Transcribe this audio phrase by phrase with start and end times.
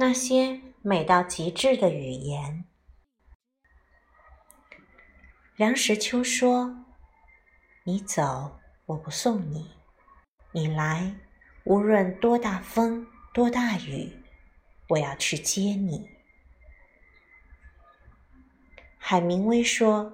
[0.00, 2.64] 那些美到极致的语言。
[5.56, 6.84] 梁实秋说
[7.82, 9.72] ：“你走，我不送你；
[10.52, 11.16] 你来，
[11.64, 14.12] 无论多大风，多大雨，
[14.90, 16.08] 我要去接你。”
[18.98, 20.12] 海明威说：“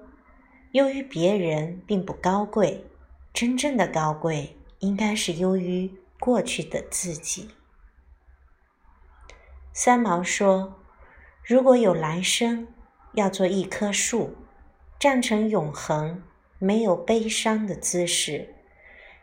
[0.73, 2.83] 优于别人并不高贵，
[3.31, 7.51] 真正的高贵应该是优于过去的自己。”
[9.77, 10.79] 三毛说
[11.43, 12.69] ：“如果有来生，
[13.11, 14.37] 要做一棵树。”
[14.97, 16.23] 站成永恒、
[16.59, 18.55] 没有悲伤的姿势，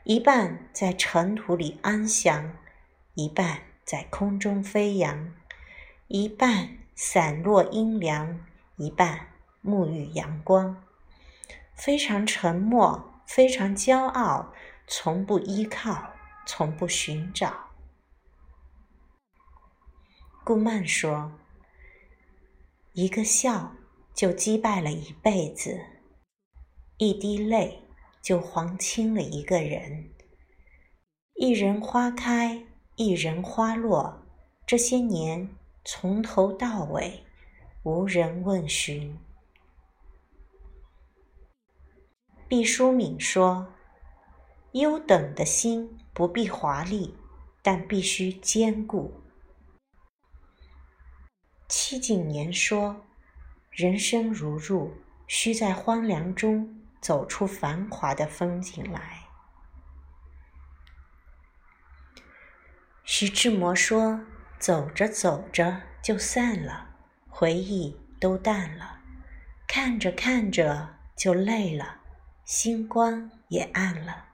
[0.05, 2.52] 一半在尘土里安详，
[3.15, 5.33] 一半在空中飞扬，
[6.09, 8.39] 一半散落阴凉，
[8.77, 9.28] 一半
[9.64, 10.84] 沐浴阳光。
[11.75, 14.53] 非常沉默，非常骄傲，
[14.87, 16.12] 从不依靠，
[16.45, 17.71] 从不寻找。
[20.45, 21.32] 顾曼说
[22.94, 23.75] ：“一个笑。”
[24.14, 25.86] 就击败了一辈子，
[26.98, 27.83] 一滴泪
[28.20, 30.11] 就还清了一个人。
[31.36, 32.62] 一人花开，
[32.97, 34.22] 一人花落，
[34.66, 35.48] 这些年
[35.83, 37.25] 从头到尾
[37.84, 39.19] 无人问询。
[42.47, 43.72] 毕淑敏说
[44.72, 47.16] ：“优等的心不必华丽，
[47.62, 49.14] 但必须坚固。”
[51.75, 53.06] 戚景年说。
[53.70, 54.95] 人生如入，
[55.27, 59.23] 需在荒凉中走出繁华的风景来。
[63.03, 64.20] 徐志摩说
[64.61, 66.91] ：“走着走着就散了，
[67.31, 69.00] 回忆都淡了；
[69.67, 72.03] 看着看着就累了，
[72.45, 74.27] 星光也暗了；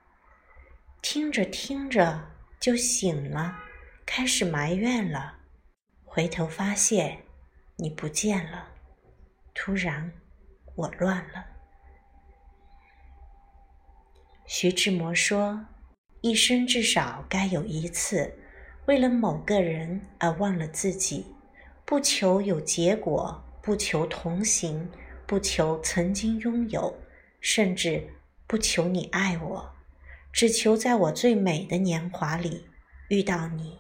[1.00, 3.56] 听着听着就醒了，
[4.05, 5.39] 开始埋怨了，
[6.05, 7.22] 回头发现
[7.78, 8.68] 你不见了。”
[9.54, 10.12] 突然，
[10.74, 11.46] 我乱了。
[14.47, 15.66] 徐志摩说
[16.22, 18.38] ：“一生至少该有一次，
[18.86, 21.26] 为了某个人而忘了自己，
[21.84, 24.91] 不求有结果，不求同行，
[25.26, 26.97] 不求曾经拥有，
[27.41, 28.08] 甚至
[28.47, 29.74] 不求你爱我，
[30.32, 32.69] 只求在我最美的年华里
[33.08, 33.78] 遇到你。”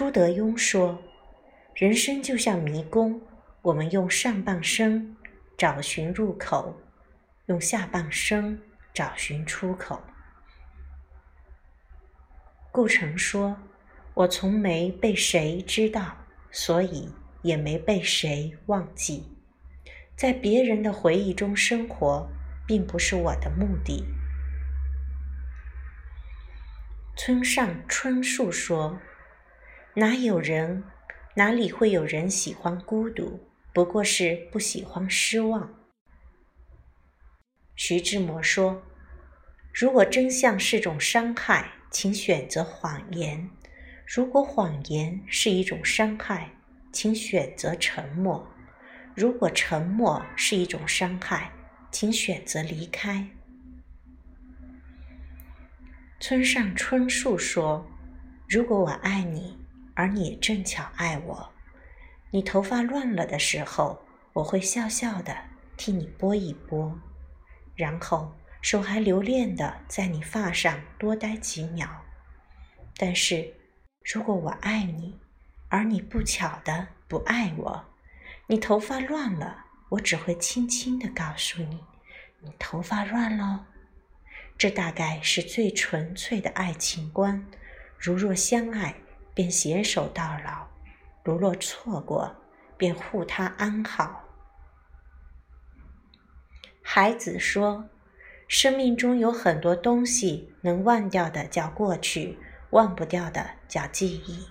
[0.00, 0.98] 朱德庸说。
[1.74, 3.20] 人生就像迷宫，
[3.60, 5.14] 我们用上半生
[5.58, 6.80] 找寻入口，
[7.48, 8.58] 用下半生
[8.94, 10.02] 找寻出口。
[12.72, 13.54] 顾城说
[14.16, 16.16] ：“我从没被谁知道，
[16.50, 17.12] 所以
[17.42, 19.36] 也没被谁忘记。
[20.16, 22.26] 在别人的回忆中生活，
[22.66, 24.06] 并不是我的目的。”
[27.14, 28.98] 村上春树说
[30.00, 30.82] ：“哪有人？”
[31.36, 33.38] 哪里会有人喜欢孤独？
[33.72, 35.72] 不过是不喜欢失望。
[37.76, 38.82] 徐志摩说
[39.72, 43.48] ：“如果真相是种伤害，请选择谎言；
[44.04, 46.50] 如果谎言是一种伤害，
[46.92, 48.44] 请选择沉默；
[49.14, 51.52] 如果沉默是一种伤害，
[51.92, 53.28] 请选择离开。”
[56.18, 57.88] 村上春树说
[58.48, 59.58] ：“如果我爱你。”
[60.00, 61.52] 而你正巧爱我，
[62.30, 64.02] 你头发乱了的时候，
[64.32, 65.36] 我会笑笑的
[65.76, 66.98] 替你拨一拨，
[67.76, 71.86] 然后手还留恋的在你发上多待几秒。
[72.96, 73.52] 但是，
[74.02, 75.20] 如果我爱你，
[75.68, 77.84] 而你不巧的不爱我，
[78.46, 81.84] 你头发乱了，我只会轻轻的告诉你，
[82.40, 83.66] 你头发乱了。
[84.56, 87.46] 这大概是最纯粹的爱情观。
[87.98, 88.94] 如若相爱。
[89.34, 90.66] 便携手到老，
[91.22, 92.34] 如若错过，
[92.76, 94.24] 便护他安好。
[96.82, 97.88] 孩子说
[98.48, 102.38] ：“生命中有很多东西能忘掉的叫过去，
[102.70, 104.48] 忘不掉的叫记忆。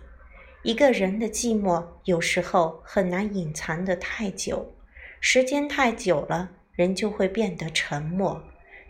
[0.63, 4.73] 一个人的寂寞有时候很难隐藏得太久，
[5.19, 8.43] 时间太久了，人就会变得沉默。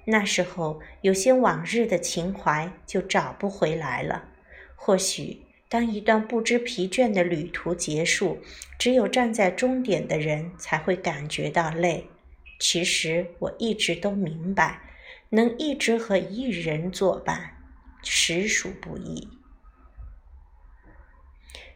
[0.05, 4.25] 那时候，有些往日的情怀就找不回来了。
[4.75, 8.39] 或许。”当一段不知疲倦的旅途结束，
[8.79, 12.07] 只有站在终点的人才会感觉到累。
[12.59, 14.81] 其实我一直都明白，
[15.29, 17.55] 能一直和一人作伴，
[18.03, 19.27] 实属不易。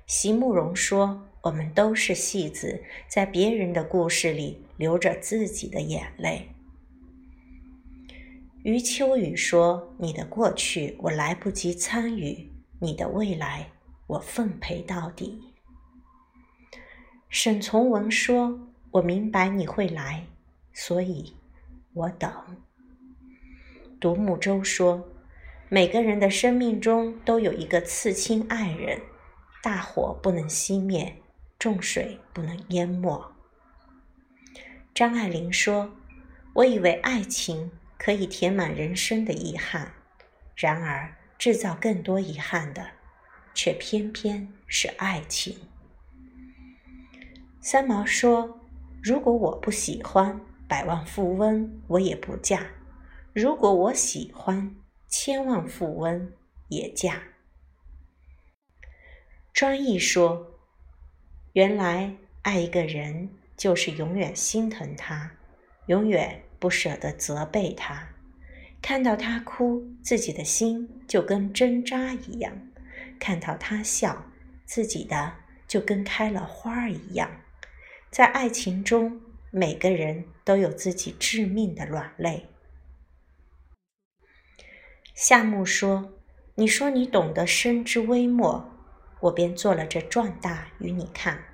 [0.08, 6.50] 席慕容说：“我们都是戏子，在别人的故事里流着自己的眼泪。”
[8.64, 12.50] 余秋雨说：“你的过去我来不及参与，
[12.80, 13.70] 你的未来。”
[14.08, 15.54] 我奉陪到底。
[17.30, 18.60] 沈从文说
[18.92, 20.28] ：“我明白你会来，
[20.72, 21.36] 所以
[21.94, 22.32] 我等。”
[24.00, 25.10] 独木舟说
[25.70, 29.02] ：“每个人的生命中都有一个刺青爱人，
[29.62, 31.16] 大火不能熄灭，
[31.58, 33.34] 重水不能淹没。”
[34.94, 35.92] 张爱玲说
[36.54, 39.92] ：“我以为爱情可以填满人生的遗憾，
[40.56, 42.86] 然而制造更多遗憾的，
[43.54, 45.58] 却偏偏是爱情。”
[47.62, 48.60] 三毛说
[49.02, 52.60] ：“如果我不喜欢百万富翁，我也不嫁；
[53.34, 54.76] 如果我喜欢
[55.08, 56.32] 千万富翁，
[56.70, 57.24] 也嫁。”
[59.54, 60.60] 专一说
[61.54, 65.32] ：“原来爱一个人。”就是永远心疼他，
[65.86, 68.10] 永远不舍得责备他。
[68.82, 72.52] 看到他哭，自己的心就跟针扎一样；
[73.24, 74.26] 看到他笑，
[74.66, 75.34] 自己的
[75.66, 77.32] 就跟开了花儿一样。
[78.12, 82.50] 在爱情中，每个人都有自己致命的软肋。
[85.16, 86.12] 夏目说
[86.56, 88.70] ：“你说你懂得生之微末，
[89.22, 91.46] 我便做了这壮大与你看。”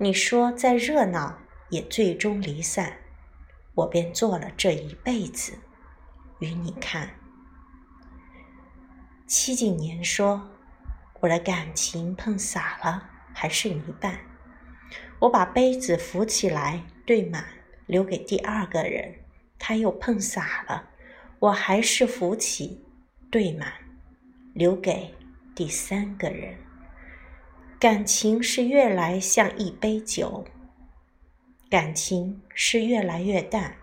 [0.00, 1.38] 你说再热闹
[1.68, 2.96] 也最终离散，
[3.74, 5.58] 我便做了这一辈子
[6.38, 7.10] 与你看。
[9.26, 10.48] 七景年说
[11.26, 14.16] ：“我的感情碰洒了，还剩一半。
[15.18, 17.44] 我把杯子扶起来兑满，
[17.86, 19.12] 留给第二个人，
[19.58, 20.90] 他又碰洒了，
[21.40, 22.86] 我还是扶起
[23.28, 23.72] 兑满，
[24.54, 25.12] 留给
[25.52, 26.54] 第三个人。”
[27.80, 30.44] 感情是越来像一杯酒，
[31.68, 33.74] 感情是越来越淡，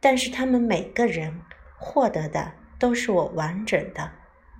[0.00, 1.38] 但是他们每个人
[1.76, 4.10] 获得的都是我完整的、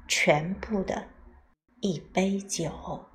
[0.07, 1.09] 全部的
[1.83, 3.12] 一杯酒。